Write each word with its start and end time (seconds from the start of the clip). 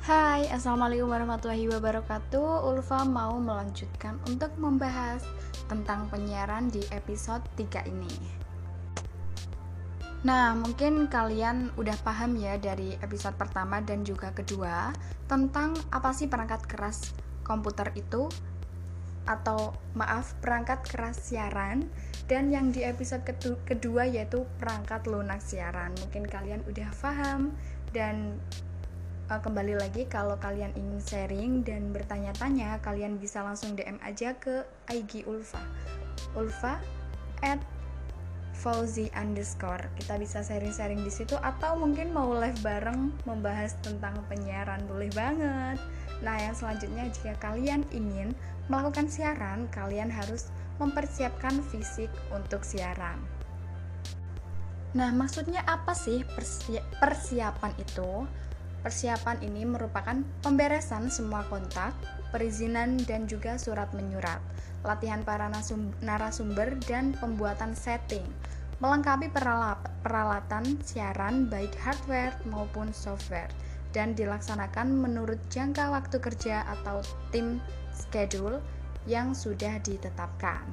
Hai, 0.00 0.48
Assalamualaikum 0.48 1.12
warahmatullahi 1.12 1.68
wabarakatuh. 1.76 2.64
Ulfa 2.72 3.04
mau 3.04 3.36
melanjutkan 3.36 4.16
untuk 4.24 4.48
membahas 4.56 5.20
tentang 5.68 6.08
penyiaran 6.08 6.72
di 6.72 6.80
episode 6.88 7.44
3 7.60 7.84
ini. 7.84 8.08
Nah, 10.24 10.56
mungkin 10.56 11.04
kalian 11.04 11.76
udah 11.76 11.92
paham 12.00 12.32
ya 12.40 12.56
dari 12.56 12.96
episode 13.04 13.36
pertama 13.36 13.84
dan 13.84 14.00
juga 14.00 14.32
kedua 14.32 14.88
Tentang 15.28 15.76
apa 15.92 16.16
sih 16.16 16.32
perangkat 16.32 16.64
keras 16.64 17.12
komputer 17.44 17.92
itu? 17.92 18.32
Atau 19.28 19.76
maaf, 19.92 20.32
perangkat 20.40 20.80
keras 20.88 21.28
siaran. 21.28 21.92
Dan 22.24 22.48
yang 22.48 22.72
di 22.72 22.88
episode 22.88 23.20
kedua 23.68 24.08
yaitu 24.08 24.48
perangkat 24.56 25.04
lunak 25.04 25.44
siaran. 25.44 25.92
Mungkin 26.00 26.24
kalian 26.24 26.64
udah 26.64 26.88
paham 27.04 27.52
dan 27.92 28.40
uh, 29.30 29.38
kembali 29.38 29.78
lagi 29.78 30.10
kalau 30.10 30.34
kalian 30.42 30.74
ingin 30.74 30.98
sharing 30.98 31.52
dan 31.62 31.94
bertanya-tanya 31.94 32.82
kalian 32.82 33.16
bisa 33.22 33.46
langsung 33.46 33.78
DM 33.78 34.02
aja 34.02 34.34
ke 34.34 34.66
IG 34.90 35.22
Ulfa. 35.30 35.62
Ulfa 36.34 36.82
at 37.46 37.62
Fauzi 38.60 39.08
underscore. 39.16 39.88
Kita 39.96 40.20
bisa 40.20 40.44
sharing-sharing 40.44 41.00
di 41.00 41.08
situ 41.08 41.38
atau 41.40 41.80
mungkin 41.80 42.12
mau 42.12 42.28
live 42.36 42.60
bareng 42.60 43.08
membahas 43.24 43.78
tentang 43.80 44.20
penyiaran. 44.28 44.84
Boleh 44.84 45.08
banget. 45.16 45.80
Nah 46.20 46.36
yang 46.36 46.52
selanjutnya 46.52 47.08
jika 47.08 47.38
kalian 47.40 47.88
ingin 47.94 48.36
melakukan 48.68 49.08
siaran 49.08 49.64
kalian 49.72 50.12
harus 50.12 50.52
mempersiapkan 50.76 51.64
fisik 51.72 52.12
untuk 52.34 52.60
siaran. 52.60 53.16
Nah 54.92 55.08
maksudnya 55.14 55.64
apa 55.64 55.96
sih 55.96 56.20
persiapan 57.00 57.72
itu 57.80 58.28
Persiapan 58.80 59.44
ini 59.44 59.68
merupakan 59.68 60.24
pemberesan 60.40 61.12
semua 61.12 61.44
kontak, 61.52 61.92
perizinan 62.32 62.96
dan 63.04 63.28
juga 63.28 63.60
surat 63.60 63.92
menyurat, 63.92 64.40
latihan 64.88 65.20
para 65.20 65.52
narasumber 66.00 66.80
dan 66.88 67.12
pembuatan 67.20 67.76
setting, 67.76 68.24
melengkapi 68.80 69.28
peralatan 70.00 70.80
siaran 70.80 71.52
baik 71.52 71.76
hardware 71.76 72.32
maupun 72.48 72.88
software 72.96 73.52
dan 73.92 74.16
dilaksanakan 74.16 74.96
menurut 74.96 75.36
jangka 75.52 75.92
waktu 75.92 76.16
kerja 76.16 76.64
atau 76.64 77.04
tim 77.28 77.60
schedule 77.92 78.64
yang 79.04 79.36
sudah 79.36 79.76
ditetapkan. 79.84 80.64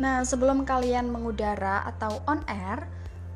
Nah, 0.00 0.24
sebelum 0.24 0.64
kalian 0.64 1.12
mengudara 1.12 1.84
atau 1.84 2.24
on 2.24 2.40
air, 2.48 2.88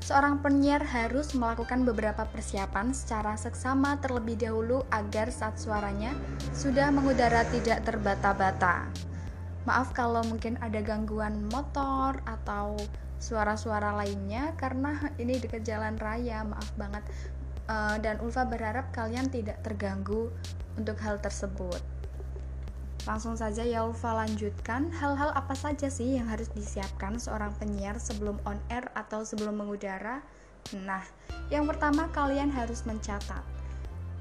Seorang 0.05 0.45
penyiar 0.45 0.85
harus 0.85 1.33
melakukan 1.33 1.89
beberapa 1.89 2.29
persiapan 2.29 2.93
secara 2.93 3.41
seksama 3.41 3.97
terlebih 4.05 4.37
dahulu 4.37 4.85
agar 4.93 5.33
saat 5.33 5.57
suaranya 5.57 6.13
sudah 6.53 6.93
mengudara 6.93 7.41
tidak 7.49 7.89
terbata-bata. 7.89 8.85
Maaf 9.65 9.97
kalau 9.97 10.21
mungkin 10.29 10.61
ada 10.61 10.85
gangguan 10.85 11.49
motor 11.49 12.21
atau 12.29 12.77
suara-suara 13.17 13.97
lainnya 13.97 14.53
karena 14.61 15.09
ini 15.17 15.41
dekat 15.41 15.65
jalan 15.65 15.97
raya, 15.97 16.45
maaf 16.45 16.69
banget. 16.77 17.01
Uh, 17.65 17.97
dan 18.05 18.21
Ulfa 18.21 18.45
berharap 18.45 18.93
kalian 18.93 19.33
tidak 19.33 19.65
terganggu 19.65 20.29
untuk 20.77 21.01
hal 21.01 21.17
tersebut. 21.17 21.81
Langsung 23.05 23.37
saja 23.37 23.61
ya 23.61 23.85
Ulfa 23.85 24.17
lanjutkan, 24.17 24.89
hal-hal 24.97 25.29
apa 25.37 25.53
saja 25.53 25.93
sih 25.93 26.17
yang 26.17 26.25
harus 26.25 26.49
disiapkan 26.57 27.21
seorang 27.21 27.53
penyiar 27.61 28.01
sebelum 28.01 28.41
on 28.49 28.57
air 28.73 28.89
atau 28.97 29.21
sebelum 29.21 29.61
mengudara? 29.61 30.25
Nah, 30.73 31.05
yang 31.53 31.69
pertama 31.69 32.09
kalian 32.17 32.49
harus 32.49 32.89
mencatat. 32.89 33.45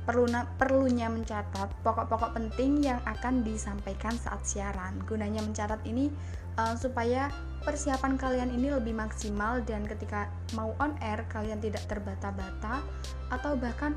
Perlu 0.04 0.28
perlunya 0.60 1.08
mencatat 1.08 1.72
pokok-pokok 1.80 2.36
penting 2.36 2.84
yang 2.84 3.00
akan 3.08 3.40
disampaikan 3.48 4.12
saat 4.20 4.44
siaran. 4.44 5.00
Gunanya 5.08 5.40
mencatat 5.40 5.80
ini 5.88 6.12
uh, 6.60 6.76
supaya 6.76 7.32
persiapan 7.64 8.20
kalian 8.20 8.52
ini 8.52 8.68
lebih 8.68 8.92
maksimal 8.92 9.64
dan 9.64 9.88
ketika 9.88 10.28
mau 10.60 10.76
on 10.84 10.92
air 11.00 11.24
kalian 11.32 11.64
tidak 11.64 11.88
terbata-bata 11.88 12.84
atau 13.32 13.56
bahkan 13.56 13.96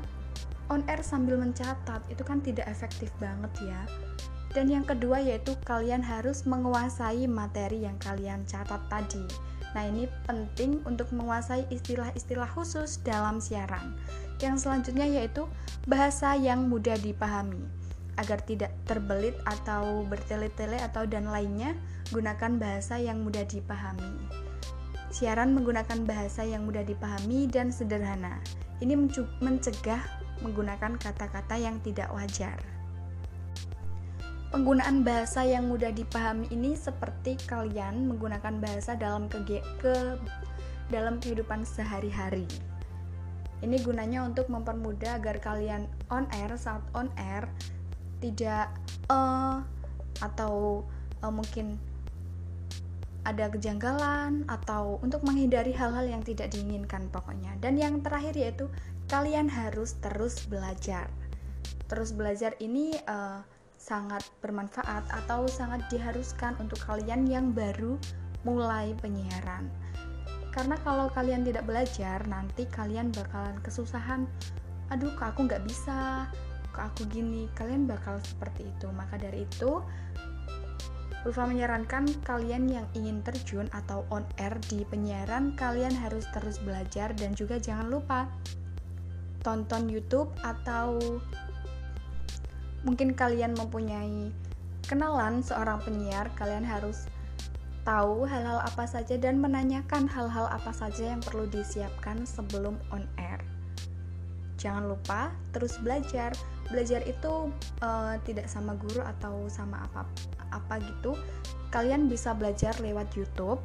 on 0.71 0.79
air 0.87 1.03
sambil 1.03 1.35
mencatat 1.35 1.99
itu 2.07 2.23
kan 2.23 2.39
tidak 2.39 2.63
efektif 2.71 3.11
banget 3.19 3.51
ya 3.67 3.81
dan 4.57 4.73
yang 4.73 4.81
kedua 4.81 5.21
yaitu 5.21 5.53
kalian 5.69 6.01
harus 6.01 6.49
menguasai 6.49 7.29
materi 7.29 7.85
yang 7.85 7.93
kalian 8.01 8.41
catat 8.49 8.81
tadi. 8.89 9.21
Nah, 9.77 9.85
ini 9.85 10.09
penting 10.25 10.81
untuk 10.89 11.13
menguasai 11.13 11.69
istilah-istilah 11.69 12.49
khusus 12.57 12.97
dalam 13.05 13.37
siaran. 13.37 13.93
Yang 14.41 14.65
selanjutnya 14.65 15.05
yaitu 15.05 15.45
bahasa 15.85 16.33
yang 16.33 16.65
mudah 16.65 16.97
dipahami. 16.97 17.61
Agar 18.17 18.41
tidak 18.41 18.73
terbelit 18.89 19.37
atau 19.45 20.01
bertele-tele 20.09 20.81
atau 20.81 21.05
dan 21.05 21.29
lainnya, 21.29 21.77
gunakan 22.09 22.57
bahasa 22.57 22.97
yang 22.97 23.21
mudah 23.21 23.45
dipahami. 23.45 24.25
Siaran 25.13 25.53
menggunakan 25.53 26.01
bahasa 26.09 26.41
yang 26.41 26.65
mudah 26.65 26.81
dipahami 26.81 27.45
dan 27.45 27.69
sederhana. 27.69 28.41
Ini 28.81 28.97
mencegah 29.37 30.01
menggunakan 30.41 30.97
kata-kata 30.97 31.61
yang 31.61 31.77
tidak 31.85 32.09
wajar. 32.09 32.57
Penggunaan 34.57 35.05
bahasa 35.05 35.45
yang 35.45 35.69
mudah 35.69 35.93
dipahami 35.93 36.49
ini 36.49 36.73
seperti 36.73 37.37
kalian 37.45 38.09
menggunakan 38.09 38.57
bahasa 38.57 38.97
dalam 38.97 39.29
ke, 39.29 39.37
ke 39.77 40.17
dalam 40.89 41.21
kehidupan 41.21 41.61
sehari-hari. 41.61 42.49
Ini 43.61 43.77
gunanya 43.85 44.25
untuk 44.25 44.49
mempermudah 44.49 45.21
agar 45.21 45.37
kalian 45.37 45.85
on 46.09 46.25
air 46.33 46.49
saat 46.57 46.81
on 46.97 47.05
air 47.21 47.45
tidak 48.17 48.73
uh, 49.13 49.61
atau 50.25 50.81
uh, 51.21 51.29
mungkin 51.29 51.77
ada 53.29 53.53
kejanggalan 53.53 54.41
atau 54.49 54.97
untuk 55.05 55.21
menghindari 55.21 55.69
hal-hal 55.69 56.09
yang 56.09 56.25
tidak 56.25 56.49
diinginkan 56.49 57.05
pokoknya. 57.13 57.53
Dan 57.61 57.77
yang 57.77 58.01
terakhir 58.01 58.33
yaitu 58.33 58.73
kalian 59.05 59.53
harus 59.53 60.01
terus 60.01 60.49
belajar. 60.49 61.13
Terus 61.85 62.09
belajar 62.09 62.57
ini 62.57 62.97
uh, 63.05 63.45
sangat 63.87 64.27
bermanfaat 64.43 65.07
atau 65.07 65.47
sangat 65.47 65.87
diharuskan 65.87 66.59
untuk 66.59 66.75
kalian 66.83 67.23
yang 67.23 67.55
baru 67.55 67.95
mulai 68.43 68.91
penyiaran. 68.99 69.71
Karena 70.51 70.75
kalau 70.83 71.07
kalian 71.07 71.47
tidak 71.47 71.63
belajar, 71.63 72.19
nanti 72.27 72.67
kalian 72.67 73.15
bakalan 73.15 73.55
kesusahan. 73.63 74.27
Aduh, 74.91 75.15
aku 75.15 75.47
nggak 75.47 75.63
bisa, 75.63 76.27
aku 76.75 77.07
gini. 77.07 77.47
Kalian 77.55 77.87
bakal 77.87 78.19
seperti 78.19 78.67
itu. 78.67 78.91
Maka 78.91 79.15
dari 79.15 79.47
itu, 79.47 79.79
Ulfa 81.23 81.47
menyarankan 81.47 82.07
kalian 82.27 82.67
yang 82.67 82.87
ingin 82.91 83.23
terjun 83.23 83.71
atau 83.71 84.03
on 84.11 84.23
air 84.39 84.55
di 84.67 84.83
penyiaran, 84.87 85.55
kalian 85.55 85.91
harus 85.95 86.27
terus 86.35 86.59
belajar 86.59 87.11
dan 87.15 87.35
juga 87.35 87.59
jangan 87.59 87.87
lupa 87.87 88.27
tonton 89.43 89.87
YouTube 89.87 90.31
atau 90.43 90.99
mungkin 92.87 93.11
kalian 93.11 93.51
mempunyai 93.59 94.31
kenalan 94.87 95.43
seorang 95.43 95.83
penyiar, 95.83 96.31
kalian 96.39 96.63
harus 96.63 97.11
tahu 97.83 98.23
hal-hal 98.23 98.63
apa 98.63 98.87
saja 98.87 99.19
dan 99.19 99.43
menanyakan 99.43 100.07
hal-hal 100.07 100.47
apa 100.47 100.71
saja 100.71 101.11
yang 101.11 101.19
perlu 101.19 101.43
disiapkan 101.51 102.23
sebelum 102.23 102.79
on 102.95 103.03
air. 103.19 103.43
Jangan 104.55 104.87
lupa 104.87 105.35
terus 105.51 105.75
belajar. 105.83 106.31
Belajar 106.67 107.03
itu 107.07 107.51
uh, 107.83 108.15
tidak 108.27 108.47
sama 108.47 108.75
guru 108.75 109.03
atau 109.03 109.47
sama 109.51 109.83
apa 109.87 110.07
apa 110.51 110.79
gitu. 110.83 111.15
Kalian 111.71 112.07
bisa 112.07 112.31
belajar 112.31 112.75
lewat 112.79 113.11
YouTube 113.15 113.59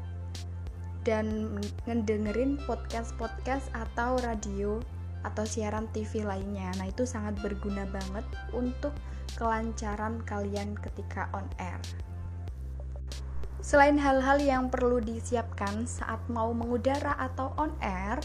dan 1.03 1.59
ngedengerin 1.87 2.63
podcast-podcast 2.63 3.71
atau 3.75 4.19
radio 4.23 4.79
atau 5.23 5.47
siaran 5.47 5.91
TV 5.91 6.27
lainnya. 6.27 6.71
Nah, 6.79 6.91
itu 6.91 7.07
sangat 7.07 7.39
berguna 7.43 7.87
banget 7.89 8.27
untuk 8.55 8.95
kelancaran 9.35 10.23
kalian 10.23 10.77
ketika 10.79 11.31
on 11.33 11.47
air. 11.59 11.79
Selain 13.63 13.95
hal-hal 13.95 14.43
yang 14.43 14.75
perlu 14.75 14.99
disiapkan 14.99 15.87
saat 15.87 16.19
mau 16.27 16.51
mengudara 16.51 17.15
atau 17.15 17.55
on 17.55 17.71
air, 17.79 18.19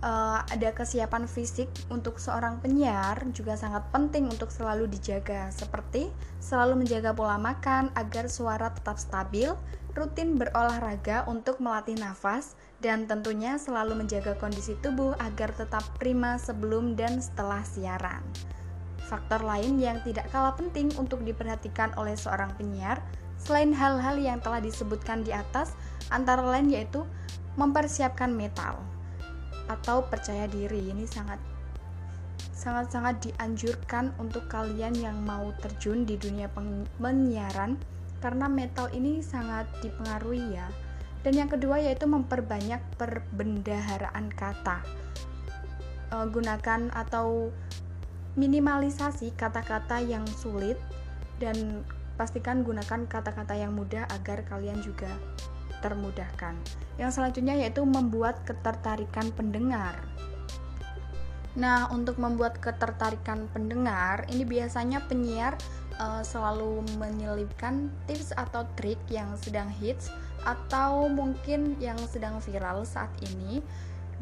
uh, 0.00 0.40
ada 0.44 0.70
kesiapan 0.72 1.28
fisik 1.28 1.68
untuk 1.92 2.16
seorang 2.16 2.58
penyiar 2.60 3.20
juga 3.32 3.56
sangat 3.56 3.84
penting 3.92 4.28
untuk 4.28 4.48
selalu 4.48 4.88
dijaga, 4.88 5.52
seperti 5.52 6.08
selalu 6.40 6.84
menjaga 6.84 7.12
pola 7.12 7.36
makan 7.36 7.92
agar 7.96 8.28
suara 8.28 8.72
tetap 8.72 8.96
stabil, 8.96 9.52
rutin 9.92 10.36
berolahraga 10.40 11.24
untuk 11.28 11.60
melatih 11.60 11.96
nafas, 12.00 12.56
dan 12.80 13.04
tentunya 13.04 13.60
selalu 13.60 14.04
menjaga 14.04 14.36
kondisi 14.40 14.72
tubuh 14.80 15.12
agar 15.20 15.52
tetap 15.52 15.84
prima 16.00 16.40
sebelum 16.40 16.96
dan 16.96 17.20
setelah 17.20 17.60
siaran. 17.64 18.24
Faktor 19.04 19.42
lain 19.42 19.82
yang 19.82 19.98
tidak 20.06 20.30
kalah 20.30 20.54
penting 20.54 20.88
untuk 20.94 21.20
diperhatikan 21.26 21.90
oleh 21.98 22.14
seorang 22.14 22.54
penyiar, 22.54 23.02
selain 23.36 23.74
hal-hal 23.74 24.16
yang 24.22 24.38
telah 24.38 24.62
disebutkan 24.62 25.26
di 25.26 25.34
atas, 25.34 25.74
antara 26.14 26.46
lain 26.46 26.70
yaitu 26.70 27.02
mempersiapkan 27.58 28.30
metal 28.30 28.78
atau 29.70 30.02
percaya 30.02 30.50
diri. 30.50 30.90
Ini 30.90 31.06
sangat 31.06 31.38
sangat-sangat 32.50 33.24
dianjurkan 33.24 34.12
untuk 34.18 34.44
kalian 34.50 34.92
yang 34.98 35.16
mau 35.22 35.48
terjun 35.62 36.04
di 36.04 36.18
dunia 36.18 36.50
penyiaran 37.00 37.80
karena 38.20 38.52
metal 38.52 38.90
ini 38.92 39.22
sangat 39.22 39.64
dipengaruhi 39.80 40.58
ya. 40.58 40.68
Dan 41.24 41.36
yang 41.36 41.48
kedua 41.48 41.80
yaitu 41.80 42.04
memperbanyak 42.08 42.80
perbendaharaan 43.00 44.32
kata. 44.32 44.84
E, 46.12 46.16
gunakan 46.28 46.92
atau 46.92 47.52
minimalisasi 48.36 49.36
kata-kata 49.36 50.00
yang 50.00 50.24
sulit 50.28 50.76
dan 51.40 51.84
pastikan 52.20 52.60
gunakan 52.60 53.08
kata-kata 53.08 53.56
yang 53.56 53.72
mudah 53.72 54.04
agar 54.12 54.44
kalian 54.44 54.80
juga 54.84 55.08
termudahkan. 55.80 56.56
Yang 56.96 57.10
selanjutnya 57.20 57.56
yaitu 57.56 57.82
membuat 57.82 58.44
ketertarikan 58.44 59.32
pendengar. 59.34 59.96
Nah, 61.58 61.90
untuk 61.90 62.16
membuat 62.22 62.62
ketertarikan 62.62 63.50
pendengar, 63.50 64.22
ini 64.30 64.46
biasanya 64.46 65.02
penyiar 65.10 65.58
uh, 65.98 66.22
selalu 66.22 66.86
menyelipkan 66.96 67.90
tips 68.06 68.30
atau 68.38 68.62
trik 68.78 69.00
yang 69.10 69.34
sedang 69.34 69.66
hits 69.68 70.14
atau 70.46 71.10
mungkin 71.10 71.76
yang 71.82 71.98
sedang 72.08 72.40
viral 72.40 72.86
saat 72.88 73.12
ini 73.20 73.60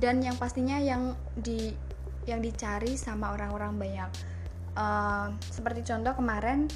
dan 0.02 0.18
yang 0.18 0.34
pastinya 0.34 0.80
yang 0.82 1.14
di 1.38 1.70
yang 2.26 2.42
dicari 2.42 2.96
sama 2.96 3.32
orang-orang 3.36 3.76
banyak. 3.76 4.10
Uh, 4.78 5.34
seperti 5.50 5.82
contoh 5.84 6.14
kemarin 6.14 6.70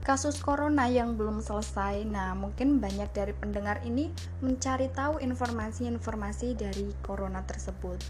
kasus 0.00 0.40
corona 0.40 0.88
yang 0.88 1.20
belum 1.20 1.44
selesai. 1.44 2.08
Nah, 2.08 2.32
mungkin 2.32 2.80
banyak 2.80 3.12
dari 3.12 3.36
pendengar 3.36 3.84
ini 3.84 4.08
mencari 4.40 4.88
tahu 4.88 5.20
informasi-informasi 5.20 6.56
dari 6.56 6.88
corona 7.04 7.44
tersebut 7.44 8.00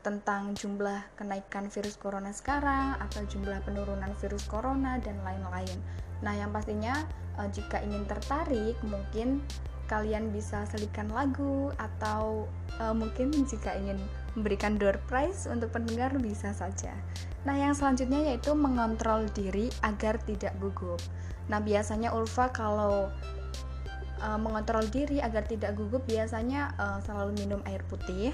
tentang 0.00 0.56
jumlah 0.56 1.04
kenaikan 1.20 1.68
virus 1.68 2.00
corona 2.00 2.32
sekarang 2.32 2.96
atau 2.96 3.28
jumlah 3.28 3.60
penurunan 3.66 4.08
virus 4.24 4.48
corona 4.48 4.96
dan 4.96 5.20
lain-lain. 5.20 5.78
Nah, 6.24 6.32
yang 6.32 6.48
pastinya 6.48 6.96
eh, 7.36 7.48
jika 7.52 7.84
ingin 7.84 8.08
tertarik, 8.08 8.74
mungkin 8.88 9.44
kalian 9.88 10.30
bisa 10.30 10.68
selipkan 10.68 11.08
lagu 11.08 11.72
atau 11.80 12.44
uh, 12.76 12.92
mungkin 12.92 13.32
jika 13.48 13.72
ingin 13.74 13.96
memberikan 14.36 14.76
door 14.76 15.00
prize 15.08 15.48
untuk 15.48 15.72
pendengar 15.72 16.12
bisa 16.20 16.52
saja. 16.52 16.92
Nah, 17.48 17.56
yang 17.56 17.72
selanjutnya 17.72 18.30
yaitu 18.30 18.52
mengontrol 18.52 19.24
diri 19.32 19.72
agar 19.80 20.20
tidak 20.28 20.52
gugup. 20.60 21.00
Nah, 21.48 21.58
biasanya 21.64 22.12
Ulfa 22.12 22.52
kalau 22.52 23.08
uh, 24.20 24.38
mengontrol 24.38 24.84
diri 24.92 25.24
agar 25.24 25.48
tidak 25.48 25.74
gugup 25.74 26.04
biasanya 26.04 26.76
uh, 26.76 27.00
selalu 27.02 27.34
minum 27.40 27.60
air 27.64 27.80
putih. 27.88 28.30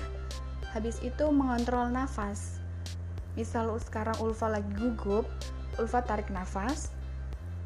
Habis 0.74 0.98
itu 1.06 1.30
mengontrol 1.30 1.86
nafas. 1.94 2.58
Misal 3.38 3.70
sekarang 3.78 4.18
Ulfa 4.18 4.50
lagi 4.50 4.68
gugup, 4.74 5.30
Ulfa 5.78 6.02
tarik 6.02 6.30
nafas, 6.34 6.90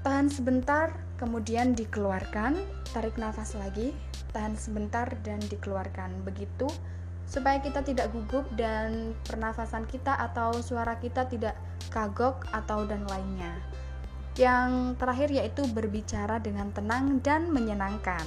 tahan 0.04 0.28
sebentar, 0.28 0.92
kemudian 1.18 1.74
dikeluarkan, 1.74 2.56
tarik 2.94 3.18
nafas 3.18 3.58
lagi, 3.58 3.92
tahan 4.30 4.54
sebentar 4.54 5.10
dan 5.26 5.42
dikeluarkan. 5.50 6.22
Begitu 6.22 6.70
supaya 7.28 7.60
kita 7.60 7.84
tidak 7.84 8.08
gugup 8.14 8.48
dan 8.56 9.12
pernafasan 9.28 9.84
kita 9.84 10.16
atau 10.16 10.56
suara 10.64 10.96
kita 10.96 11.28
tidak 11.28 11.58
kagok 11.92 12.48
atau 12.54 12.88
dan 12.88 13.04
lainnya. 13.04 13.52
Yang 14.38 14.96
terakhir 14.96 15.28
yaitu 15.34 15.66
berbicara 15.74 16.38
dengan 16.40 16.72
tenang 16.72 17.20
dan 17.20 17.50
menyenangkan. 17.52 18.24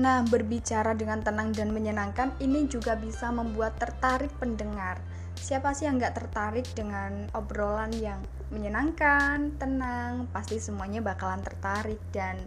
Nah, 0.00 0.24
berbicara 0.24 0.96
dengan 0.96 1.20
tenang 1.20 1.52
dan 1.52 1.74
menyenangkan 1.74 2.32
ini 2.40 2.64
juga 2.70 2.96
bisa 2.96 3.28
membuat 3.28 3.76
tertarik 3.76 4.32
pendengar. 4.40 5.02
Siapa 5.36 5.76
sih 5.76 5.90
yang 5.90 6.00
nggak 6.00 6.16
tertarik 6.16 6.64
dengan 6.72 7.28
obrolan 7.36 7.92
yang 7.92 8.22
menyenangkan, 8.50 9.56
tenang? 9.56 10.26
Pasti 10.34 10.58
semuanya 10.58 11.00
bakalan 11.00 11.42
tertarik 11.42 11.98
dan 12.10 12.38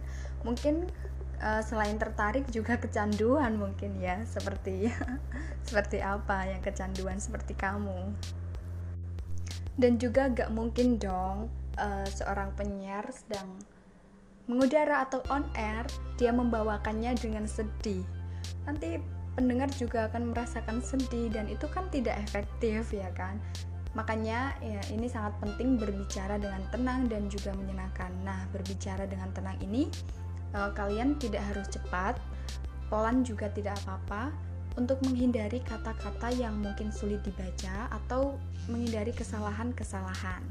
mungkin 0.44 0.88
uh, 1.40 1.60
selain 1.64 1.96
tertarik 1.96 2.48
juga 2.52 2.78
kecanduan 2.84 3.56
mungkin 3.56 3.98
ya, 3.98 4.22
seperti 4.28 4.92
seperti 5.66 6.04
apa 6.04 6.48
yang 6.48 6.60
kecanduan 6.60 7.16
seperti 7.16 7.56
kamu 7.56 8.12
dan 9.74 9.98
juga 9.98 10.30
gak 10.30 10.54
mungkin 10.54 11.02
dong 11.02 11.50
uh, 11.78 12.06
seorang 12.06 12.54
penyiar 12.54 13.06
sedang 13.10 13.58
mengudara 14.46 15.02
atau 15.08 15.24
on 15.32 15.42
air 15.56 15.88
dia 16.20 16.30
membawakannya 16.30 17.16
dengan 17.18 17.48
sedih 17.48 18.04
nanti 18.68 19.00
pendengar 19.34 19.66
juga 19.74 20.06
akan 20.12 20.30
merasakan 20.30 20.78
sedih 20.78 21.32
dan 21.32 21.50
itu 21.50 21.66
kan 21.66 21.88
tidak 21.90 22.20
efektif 22.22 22.92
ya 22.94 23.08
kan 23.16 23.40
makanya 23.94 24.58
ya 24.58 24.82
ini 24.90 25.06
sangat 25.06 25.38
penting 25.38 25.78
berbicara 25.78 26.38
dengan 26.38 26.62
tenang 26.70 27.06
dan 27.06 27.30
juga 27.30 27.54
menyenangkan. 27.54 28.10
Nah 28.26 28.46
berbicara 28.50 29.06
dengan 29.06 29.30
tenang 29.30 29.58
ini 29.62 29.86
uh, 30.54 30.70
kalian 30.74 31.18
tidak 31.18 31.42
harus 31.46 31.66
cepat 31.70 32.18
pelan 32.92 33.26
juga 33.26 33.50
tidak 33.50 33.74
apa-apa 33.82 34.30
untuk 34.74 34.98
menghindari 35.06 35.62
kata-kata 35.62 36.34
yang 36.34 36.58
mungkin 36.58 36.90
sulit 36.90 37.22
dibaca 37.22 37.90
atau 37.90 38.38
menghindari 38.66 39.14
kesalahan-kesalahan. 39.14 40.42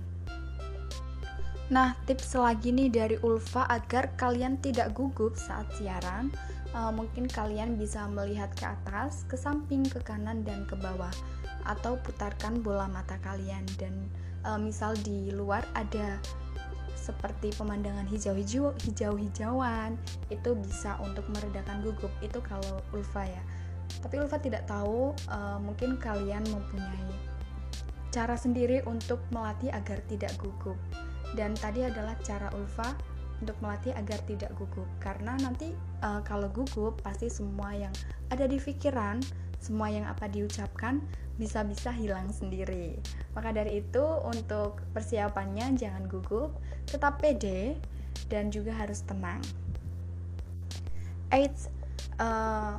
Nah, 1.71 1.95
tips 2.05 2.35
lagi 2.35 2.75
nih 2.75 2.91
dari 2.91 3.17
Ulfa 3.23 3.65
agar 3.71 4.13
kalian 4.19 4.59
tidak 4.59 4.93
gugup 4.93 5.33
saat 5.39 5.65
siaran, 5.75 6.29
uh, 6.75 6.91
mungkin 6.91 7.25
kalian 7.25 7.79
bisa 7.79 8.03
melihat 8.11 8.51
ke 8.53 8.67
atas, 8.67 9.23
ke 9.31 9.39
samping, 9.39 9.87
ke 9.87 9.99
kanan 10.03 10.43
dan 10.43 10.67
ke 10.67 10.75
bawah 10.77 11.11
atau 11.65 11.99
putarkan 11.99 12.59
bola 12.63 12.87
mata 12.87 13.19
kalian. 13.23 13.63
Dan 13.79 14.07
uh, 14.47 14.59
misal 14.59 14.95
di 14.99 15.31
luar 15.31 15.63
ada 15.73 16.19
seperti 17.03 17.51
pemandangan 17.59 18.07
hijau-hijau 18.07 18.71
hijau-hijauan 18.87 19.99
itu 20.31 20.55
bisa 20.55 20.95
untuk 21.03 21.27
meredakan 21.35 21.83
gugup. 21.83 22.11
Itu 22.23 22.39
kalau 22.39 22.79
Ulfa 22.95 23.27
ya. 23.27 23.43
Tapi 23.99 24.23
Ulfa 24.23 24.39
tidak 24.39 24.63
tahu 24.67 25.11
uh, 25.27 25.59
mungkin 25.59 25.99
kalian 25.99 26.47
mempunyai 26.47 27.11
cara 28.13 28.37
sendiri 28.37 28.85
untuk 28.87 29.19
melatih 29.33 29.73
agar 29.73 29.99
tidak 30.07 30.31
gugup. 30.39 30.77
Dan 31.33 31.57
tadi 31.57 31.83
adalah 31.83 32.13
cara 32.21 32.47
Ulfa 32.53 32.93
untuk 33.43 33.59
melatih 33.59 33.91
agar 33.99 34.21
tidak 34.23 34.55
gugup. 34.55 34.87
Karena 35.03 35.35
nanti 35.41 35.75
uh, 36.05 36.23
kalau 36.23 36.47
gugup 36.47 37.03
pasti 37.03 37.27
semua 37.27 37.75
yang 37.75 37.91
ada 38.31 38.47
di 38.47 38.55
pikiran 38.61 39.19
semua 39.63 39.87
yang 39.87 40.03
apa 40.03 40.27
diucapkan 40.27 40.99
bisa-bisa 41.39 41.89
hilang 41.95 42.27
sendiri 42.29 42.99
maka 43.31 43.55
dari 43.55 43.79
itu 43.79 44.03
untuk 44.27 44.83
persiapannya 44.91 45.79
jangan 45.79 46.05
gugup 46.11 46.53
tetap 46.85 47.23
pede 47.23 47.79
dan 48.27 48.51
juga 48.51 48.75
harus 48.75 49.01
tenang 49.07 49.41
Eits, 51.33 51.65
uh, 52.21 52.77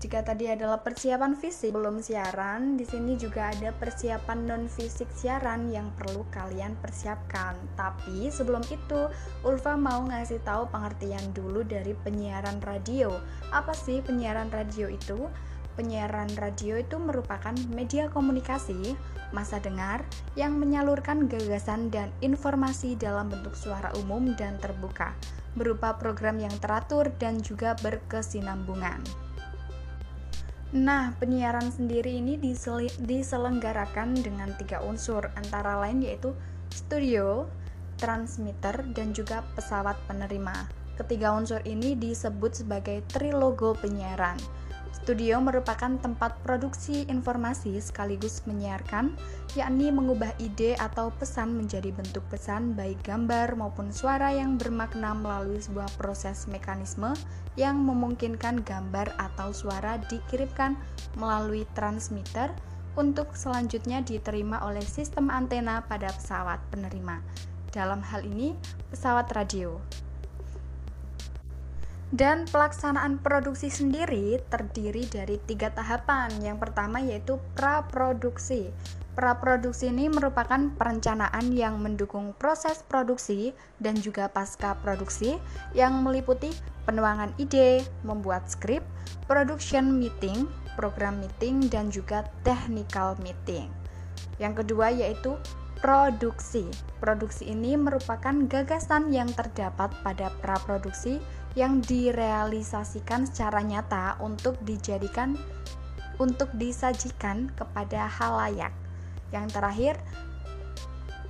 jika 0.00 0.24
tadi 0.24 0.48
adalah 0.48 0.80
persiapan 0.80 1.36
fisik 1.36 1.76
belum 1.76 2.00
siaran, 2.00 2.80
di 2.80 2.88
sini 2.88 3.20
juga 3.20 3.52
ada 3.52 3.68
persiapan 3.76 4.48
non 4.48 4.64
fisik 4.64 5.12
siaran 5.12 5.68
yang 5.68 5.92
perlu 5.92 6.24
kalian 6.32 6.72
persiapkan. 6.80 7.52
Tapi 7.76 8.32
sebelum 8.32 8.64
itu, 8.72 9.12
Ulfa 9.44 9.76
mau 9.76 10.08
ngasih 10.08 10.40
tahu 10.40 10.72
pengertian 10.72 11.36
dulu 11.36 11.68
dari 11.68 11.92
penyiaran 12.00 12.64
radio. 12.64 13.12
Apa 13.52 13.76
sih 13.76 14.00
penyiaran 14.00 14.48
radio 14.48 14.88
itu? 14.88 15.28
Penyiaran 15.76 16.32
radio 16.40 16.80
itu 16.80 16.96
merupakan 16.96 17.52
media 17.68 18.08
komunikasi 18.08 18.96
masa 19.36 19.60
dengar 19.60 20.08
yang 20.32 20.56
menyalurkan 20.56 21.28
gagasan 21.28 21.92
dan 21.92 22.08
informasi 22.24 22.96
dalam 22.96 23.28
bentuk 23.28 23.52
suara 23.52 23.92
umum 24.00 24.32
dan 24.40 24.56
terbuka, 24.56 25.12
berupa 25.52 26.00
program 26.00 26.40
yang 26.40 26.56
teratur 26.64 27.12
dan 27.20 27.44
juga 27.44 27.76
berkesinambungan. 27.84 29.04
Nah, 30.72 31.12
penyiaran 31.20 31.68
sendiri 31.68 32.18
ini 32.24 32.40
diselenggarakan 32.98 34.16
dengan 34.18 34.56
tiga 34.56 34.80
unsur, 34.80 35.28
antara 35.36 35.76
lain 35.76 36.00
yaitu 36.02 36.32
studio, 36.72 37.46
transmitter, 38.00 38.80
dan 38.96 39.12
juga 39.12 39.44
pesawat 39.52 39.94
penerima. 40.08 40.66
Ketiga 40.96 41.36
unsur 41.36 41.60
ini 41.68 41.92
disebut 41.92 42.64
sebagai 42.64 43.04
trilogo 43.12 43.76
penyiaran. 43.76 44.40
Studio 44.96 45.44
merupakan 45.44 46.00
tempat 46.00 46.40
produksi 46.40 47.04
informasi 47.12 47.76
sekaligus 47.84 48.40
menyiarkan, 48.48 49.12
yakni 49.52 49.92
mengubah 49.92 50.32
ide 50.40 50.72
atau 50.80 51.12
pesan 51.20 51.52
menjadi 51.52 51.92
bentuk 51.92 52.24
pesan 52.32 52.72
baik 52.72 53.04
gambar 53.04 53.60
maupun 53.60 53.92
suara 53.92 54.32
yang 54.32 54.56
bermakna 54.56 55.12
melalui 55.12 55.60
sebuah 55.60 55.92
proses 56.00 56.48
mekanisme 56.48 57.12
yang 57.60 57.76
memungkinkan 57.84 58.64
gambar 58.64 59.12
atau 59.20 59.52
suara 59.52 60.00
dikirimkan 60.08 60.80
melalui 61.20 61.68
transmitter 61.76 62.48
untuk 62.96 63.36
selanjutnya 63.36 64.00
diterima 64.00 64.64
oleh 64.64 64.82
sistem 64.82 65.28
antena 65.28 65.84
pada 65.84 66.08
pesawat 66.16 66.56
penerima. 66.72 67.20
Dalam 67.68 68.00
hal 68.00 68.24
ini, 68.24 68.56
pesawat 68.88 69.28
radio. 69.36 69.76
Dan 72.14 72.46
pelaksanaan 72.46 73.18
produksi 73.18 73.66
sendiri 73.66 74.38
terdiri 74.46 75.10
dari 75.10 75.42
tiga 75.42 75.74
tahapan. 75.74 76.30
Yang 76.38 76.62
pertama 76.62 77.02
yaitu 77.02 77.42
praproduksi. 77.58 78.70
Praproduksi 79.18 79.90
ini 79.90 80.06
merupakan 80.06 80.70
perencanaan 80.76 81.50
yang 81.50 81.82
mendukung 81.82 82.30
proses 82.36 82.84
produksi 82.86 83.56
dan 83.82 83.96
juga 83.98 84.30
pasca 84.30 84.76
produksi 84.84 85.40
yang 85.74 86.04
meliputi 86.04 86.52
penuangan 86.86 87.32
ide, 87.40 87.82
membuat 88.06 88.46
skrip, 88.46 88.84
production 89.26 89.98
meeting, 89.98 90.46
program 90.78 91.18
meeting, 91.18 91.66
dan 91.72 91.90
juga 91.90 92.28
technical 92.46 93.18
meeting. 93.24 93.72
Yang 94.36 94.62
kedua 94.62 94.92
yaitu 94.92 95.34
produksi. 95.80 96.66
Produksi 96.98 97.52
ini 97.52 97.76
merupakan 97.76 98.32
gagasan 98.48 99.12
yang 99.12 99.28
terdapat 99.32 99.92
pada 100.00 100.32
praproduksi 100.40 101.20
yang 101.56 101.80
direalisasikan 101.84 103.24
secara 103.28 103.64
nyata 103.64 104.20
untuk 104.20 104.56
dijadikan 104.64 105.36
untuk 106.16 106.48
disajikan 106.56 107.52
kepada 107.56 108.08
halayak. 108.08 108.72
Yang 109.32 109.46
terakhir, 109.52 109.94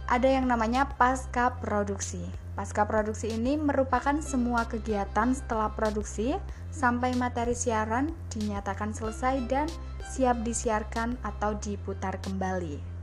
ada 0.07 0.29
yang 0.31 0.47
namanya 0.47 0.87
pasca 0.95 1.59
produksi. 1.59 2.23
Pasca 2.55 2.89
produksi 2.89 3.35
ini 3.35 3.59
merupakan 3.61 4.17
semua 4.25 4.65
kegiatan 4.65 5.35
setelah 5.35 5.69
produksi 5.75 6.39
sampai 6.73 7.13
materi 7.19 7.53
siaran 7.53 8.15
dinyatakan 8.33 8.97
selesai 8.97 9.45
dan 9.51 9.69
siap 10.07 10.41
disiarkan 10.41 11.21
atau 11.21 11.59
diputar 11.59 12.17
kembali. 12.23 12.96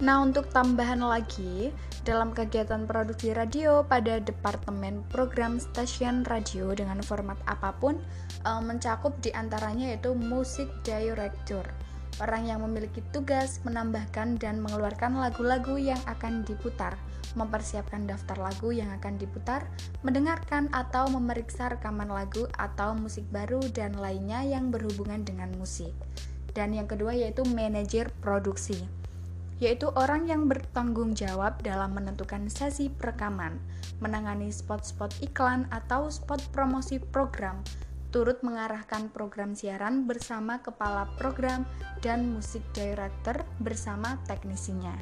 Nah, 0.00 0.24
untuk 0.24 0.48
tambahan 0.48 1.04
lagi, 1.04 1.68
dalam 2.08 2.32
kegiatan 2.32 2.88
produksi 2.88 3.36
radio 3.36 3.84
pada 3.84 4.16
Departemen 4.16 5.04
Program 5.12 5.60
Stasiun 5.60 6.24
Radio 6.24 6.72
dengan 6.72 7.04
format 7.04 7.36
apa 7.44 7.76
pun, 7.76 8.00
eh, 8.48 8.62
mencakup 8.64 9.20
di 9.20 9.28
antaranya 9.36 9.92
yaitu 9.92 10.16
musik 10.16 10.72
director 10.88 11.68
Orang 12.20 12.44
yang 12.44 12.60
memiliki 12.60 13.00
tugas 13.16 13.64
menambahkan 13.64 14.36
dan 14.36 14.60
mengeluarkan 14.60 15.16
lagu-lagu 15.16 15.80
yang 15.80 15.96
akan 16.04 16.44
diputar, 16.44 17.00
mempersiapkan 17.32 18.04
daftar 18.04 18.36
lagu 18.36 18.76
yang 18.76 18.92
akan 18.92 19.16
diputar, 19.16 19.64
mendengarkan 20.04 20.68
atau 20.68 21.08
memeriksa 21.08 21.72
rekaman 21.72 22.12
lagu 22.12 22.44
atau 22.60 22.92
musik 22.92 23.24
baru 23.32 23.64
dan 23.72 23.96
lainnya 23.96 24.44
yang 24.44 24.68
berhubungan 24.68 25.24
dengan 25.24 25.48
musik. 25.56 25.96
Dan 26.52 26.76
yang 26.76 26.84
kedua 26.84 27.16
yaitu 27.16 27.40
manajer 27.48 28.12
produksi 28.20 28.99
yaitu 29.60 29.92
orang 29.94 30.24
yang 30.26 30.48
bertanggung 30.48 31.12
jawab 31.12 31.60
dalam 31.60 31.92
menentukan 31.92 32.48
sesi 32.48 32.88
perekaman, 32.88 33.60
menangani 34.00 34.48
spot-spot 34.48 35.12
iklan 35.20 35.68
atau 35.68 36.08
spot 36.08 36.40
promosi 36.50 36.96
program, 36.96 37.60
turut 38.10 38.42
mengarahkan 38.42 39.12
program 39.14 39.54
siaran 39.54 40.08
bersama 40.08 40.58
kepala 40.58 41.06
program 41.14 41.62
dan 42.02 42.34
musik 42.34 42.64
director 42.74 43.46
bersama 43.62 44.18
teknisinya. 44.26 44.96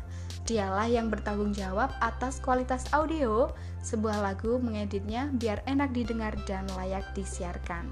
Dialah 0.44 0.88
yang 0.88 1.08
bertanggung 1.08 1.56
jawab 1.56 1.92
atas 2.00 2.40
kualitas 2.42 2.84
audio 2.92 3.52
sebuah 3.80 4.20
lagu 4.20 4.60
mengeditnya 4.60 5.32
biar 5.32 5.64
enak 5.64 5.94
didengar 5.94 6.36
dan 6.44 6.68
layak 6.76 7.04
disiarkan. 7.16 7.88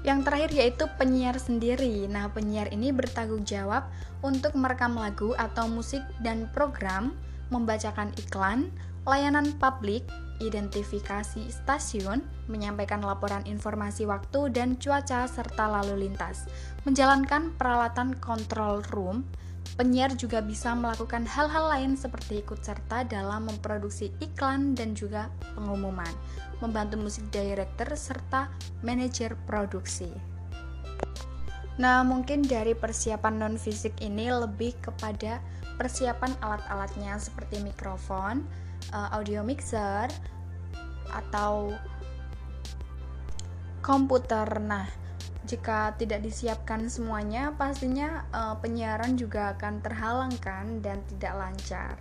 Yang 0.00 0.18
terakhir 0.26 0.50
yaitu 0.56 0.84
penyiar 0.96 1.36
sendiri. 1.36 2.08
Nah, 2.08 2.32
penyiar 2.32 2.72
ini 2.72 2.88
bertanggung 2.88 3.44
jawab 3.44 3.84
untuk 4.24 4.56
merekam 4.56 4.96
lagu 4.96 5.36
atau 5.36 5.68
musik 5.68 6.00
dan 6.24 6.48
program, 6.56 7.12
membacakan 7.52 8.12
iklan, 8.16 8.72
layanan 9.04 9.52
publik, 9.60 10.04
identifikasi 10.40 11.52
stasiun, 11.52 12.24
menyampaikan 12.48 13.04
laporan 13.04 13.44
informasi 13.44 14.08
waktu 14.08 14.48
dan 14.50 14.80
cuaca 14.80 15.28
serta 15.28 15.68
lalu 15.68 16.08
lintas, 16.08 16.48
menjalankan 16.88 17.52
peralatan 17.60 18.16
control 18.16 18.80
room, 18.96 19.28
penyiar 19.80 20.12
juga 20.12 20.44
bisa 20.44 20.76
melakukan 20.76 21.24
hal-hal 21.24 21.72
lain 21.72 21.96
seperti 21.96 22.44
ikut 22.44 22.60
serta 22.60 23.06
dalam 23.08 23.48
memproduksi 23.48 24.12
iklan 24.20 24.76
dan 24.76 24.92
juga 24.92 25.32
pengumuman, 25.56 26.12
membantu 26.60 27.00
musik 27.00 27.24
director 27.32 27.88
serta 27.96 28.52
manajer 28.84 29.32
produksi. 29.48 30.12
Nah, 31.80 32.04
mungkin 32.04 32.44
dari 32.44 32.76
persiapan 32.76 33.40
non 33.40 33.56
fisik 33.56 34.04
ini 34.04 34.28
lebih 34.28 34.76
kepada 34.84 35.40
persiapan 35.80 36.36
alat-alatnya 36.44 37.16
seperti 37.16 37.64
mikrofon, 37.64 38.44
uh, 38.92 39.16
audio 39.16 39.40
mixer 39.40 40.12
atau 41.08 41.72
komputer. 43.80 44.44
Nah, 44.60 44.84
jika 45.48 45.96
tidak 45.96 46.20
disiapkan 46.20 46.84
semuanya, 46.92 47.56
pastinya 47.56 48.28
uh, 48.28 48.60
penyiaran 48.60 49.16
juga 49.16 49.56
akan 49.56 49.80
terhalangkan 49.80 50.84
dan 50.84 51.00
tidak 51.08 51.32
lancar. 51.32 51.94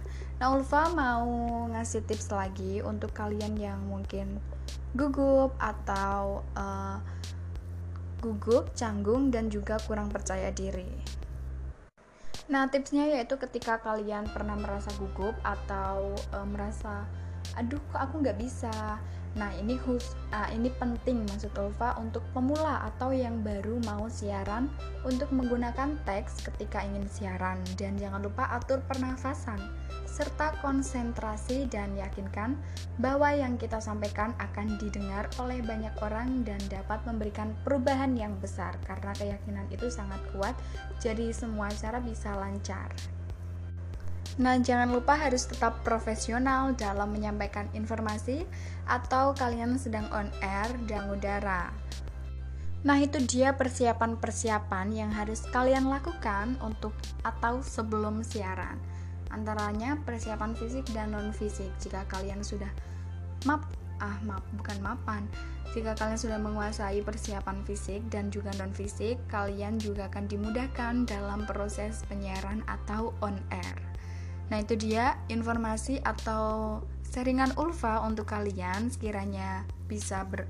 Nah, 0.44 0.56
Ulfa 0.56 0.92
mau 0.92 1.28
ngasih 1.72 2.04
tips 2.04 2.36
lagi 2.36 2.84
untuk 2.84 3.16
kalian 3.16 3.56
yang 3.56 3.80
mungkin 3.88 4.44
gugup 4.92 5.56
atau 5.56 6.44
uh, 6.60 7.00
gugup, 8.20 8.76
canggung, 8.76 9.32
dan 9.32 9.48
juga 9.48 9.80
kurang 9.88 10.12
percaya 10.12 10.52
diri. 10.52 11.20
Nah, 12.50 12.68
tipsnya 12.68 13.08
yaitu 13.08 13.38
ketika 13.38 13.80
kalian 13.80 14.28
pernah 14.28 14.58
merasa 14.58 14.90
gugup 14.98 15.38
atau 15.46 16.18
e, 16.34 16.38
merasa 16.50 17.06
aduh 17.54 17.82
aku 17.94 18.26
nggak 18.26 18.42
bisa 18.42 18.98
Nah, 19.38 19.54
ini 19.62 19.78
khusus 19.78 20.18
uh, 20.34 20.50
ini 20.50 20.74
penting 20.82 21.22
maksud 21.30 21.54
Ulfa 21.54 21.94
untuk 22.02 22.26
pemula 22.34 22.82
atau 22.90 23.14
yang 23.14 23.46
baru 23.46 23.78
mau 23.86 24.10
siaran 24.10 24.66
untuk 25.06 25.30
menggunakan 25.30 26.02
teks 26.02 26.42
ketika 26.50 26.82
ingin 26.82 27.06
siaran 27.06 27.62
dan 27.78 27.94
jangan 28.02 28.26
lupa 28.26 28.50
atur 28.50 28.82
pernafasan 28.90 29.62
serta 30.10 30.58
konsentrasi 30.66 31.70
dan 31.70 31.94
yakinkan 31.94 32.58
bahwa 32.98 33.30
yang 33.30 33.56
kita 33.56 33.78
sampaikan 33.78 34.34
akan 34.42 34.76
didengar 34.82 35.30
oleh 35.38 35.62
banyak 35.62 35.94
orang 36.02 36.42
dan 36.42 36.60
dapat 36.68 37.00
memberikan 37.06 37.54
perubahan 37.62 38.18
yang 38.18 38.34
besar 38.42 38.74
karena 38.84 39.14
keyakinan 39.16 39.70
itu 39.70 39.88
sangat 39.88 40.20
kuat 40.34 40.58
jadi 40.98 41.30
semua 41.30 41.70
cara 41.78 42.02
bisa 42.02 42.34
lancar. 42.34 42.92
Nah, 44.38 44.62
jangan 44.62 44.94
lupa 44.94 45.18
harus 45.18 45.50
tetap 45.50 45.82
profesional 45.82 46.78
dalam 46.78 47.10
menyampaikan 47.10 47.66
informasi 47.74 48.46
atau 48.86 49.34
kalian 49.34 49.82
sedang 49.82 50.06
on 50.14 50.30
air 50.46 50.70
dan 50.86 51.10
udara. 51.10 51.74
Nah, 52.80 52.96
itu 53.02 53.20
dia 53.26 53.58
persiapan-persiapan 53.58 54.88
yang 54.96 55.12
harus 55.12 55.44
kalian 55.52 55.90
lakukan 55.90 56.56
untuk 56.64 56.96
atau 57.28 57.60
sebelum 57.60 58.24
siaran. 58.24 58.80
Antaranya 59.34 60.00
persiapan 60.08 60.56
fisik 60.56 60.88
dan 60.96 61.12
non 61.12 61.36
fisik. 61.36 61.70
Jika 61.84 62.08
kalian 62.08 62.40
sudah 62.40 62.72
map 63.44 63.68
ah 64.00 64.16
map 64.24 64.42
bukan 64.56 64.80
mapan. 64.80 65.28
Jika 65.76 65.94
kalian 65.94 66.18
sudah 66.18 66.40
menguasai 66.40 67.04
persiapan 67.04 67.62
fisik 67.68 68.02
dan 68.08 68.32
juga 68.32 68.56
non 68.58 68.72
fisik, 68.72 69.20
kalian 69.28 69.78
juga 69.78 70.08
akan 70.08 70.26
dimudahkan 70.26 71.04
dalam 71.06 71.44
proses 71.46 72.02
penyiaran 72.08 72.64
atau 72.66 73.12
on 73.20 73.38
air. 73.52 73.89
Nah, 74.50 74.58
itu 74.62 74.74
dia 74.74 75.18
informasi 75.30 76.02
atau 76.02 76.82
sharingan 77.06 77.54
Ulfa 77.58 78.02
untuk 78.06 78.30
kalian. 78.30 78.90
Sekiranya 78.90 79.66
bisa 79.86 80.26
ber 80.26 80.50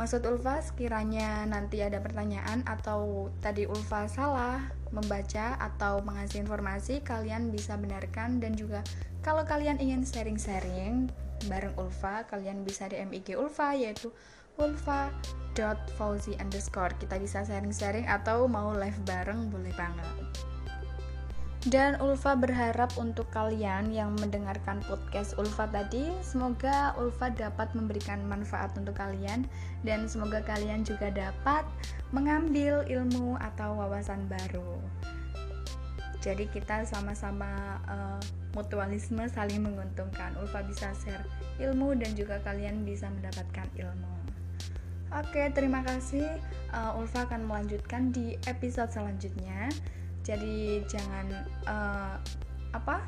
Maksud 0.00 0.24
Ulfa 0.24 0.64
sekiranya 0.64 1.44
nanti 1.44 1.84
ada 1.84 2.00
pertanyaan 2.00 2.64
atau 2.64 3.28
tadi 3.44 3.68
Ulfa 3.68 4.08
salah 4.08 4.72
membaca 4.88 5.60
atau 5.60 6.00
mengasih 6.00 6.40
informasi, 6.48 7.04
kalian 7.04 7.52
bisa 7.52 7.76
benarkan. 7.76 8.40
Dan 8.40 8.56
juga 8.56 8.80
kalau 9.20 9.44
kalian 9.44 9.76
ingin 9.84 10.00
sharing-sharing 10.00 11.12
bareng 11.44 11.76
Ulfa, 11.76 12.24
kalian 12.24 12.64
bisa 12.64 12.88
di 12.88 13.04
MIG 13.04 13.36
Ulfa 13.36 13.76
yaitu 13.76 14.08
ulfa.fauzi 14.56 16.40
underscore. 16.40 16.96
Kita 16.96 17.20
bisa 17.20 17.44
sharing-sharing 17.44 18.08
atau 18.08 18.48
mau 18.48 18.72
live 18.72 18.96
bareng 19.04 19.52
boleh 19.52 19.76
banget 19.76 20.08
dan 21.70 21.94
Ulfa 22.02 22.34
berharap 22.34 22.90
untuk 22.98 23.30
kalian 23.30 23.94
yang 23.94 24.18
mendengarkan 24.18 24.82
podcast 24.82 25.38
Ulfa 25.38 25.70
tadi, 25.70 26.10
semoga 26.18 26.90
Ulfa 26.98 27.30
dapat 27.30 27.70
memberikan 27.78 28.18
manfaat 28.26 28.74
untuk 28.74 28.98
kalian 28.98 29.46
dan 29.86 30.10
semoga 30.10 30.42
kalian 30.42 30.82
juga 30.82 31.14
dapat 31.14 31.62
mengambil 32.10 32.82
ilmu 32.90 33.38
atau 33.38 33.78
wawasan 33.78 34.26
baru. 34.26 34.82
Jadi 36.18 36.50
kita 36.50 36.82
sama-sama 36.82 37.78
uh, 37.86 38.18
mutualisme 38.58 39.22
saling 39.30 39.62
menguntungkan. 39.62 40.34
Ulfa 40.42 40.66
bisa 40.66 40.90
share 40.98 41.22
ilmu 41.62 41.94
dan 41.94 42.18
juga 42.18 42.42
kalian 42.42 42.82
bisa 42.82 43.06
mendapatkan 43.06 43.70
ilmu. 43.78 44.14
Oke, 45.14 45.46
terima 45.54 45.86
kasih. 45.86 46.26
Uh, 46.74 46.98
Ulfa 46.98 47.30
akan 47.30 47.46
melanjutkan 47.46 48.10
di 48.10 48.34
episode 48.50 48.90
selanjutnya 48.90 49.70
jadi 50.22 50.86
jangan 50.86 51.26
uh, 51.66 52.16
apa 52.72 53.02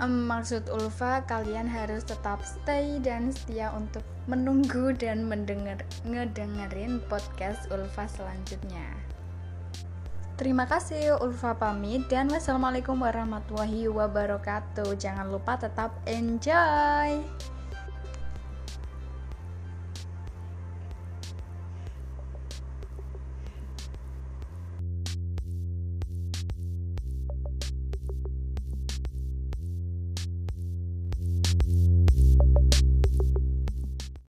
um, 0.00 0.28
maksud 0.28 0.68
Ulfa 0.72 1.22
kalian 1.28 1.68
harus 1.68 2.02
tetap 2.04 2.40
stay 2.42 2.96
dan 3.04 3.30
setia 3.30 3.70
untuk 3.76 4.02
menunggu 4.24 4.96
dan 4.96 5.28
mendengar 5.28 5.84
ngedengerin 6.08 7.02
podcast 7.12 7.68
Ulfa 7.68 8.08
selanjutnya. 8.08 8.86
Terima 10.40 10.64
kasih 10.64 11.20
Ulfa 11.20 11.52
pamit 11.52 12.08
dan 12.08 12.32
wassalamualaikum 12.32 12.96
warahmatullahi 12.96 13.92
wabarakatuh. 13.92 14.96
Jangan 14.96 15.28
lupa 15.28 15.60
tetap 15.60 15.92
enjoy. 16.08 17.20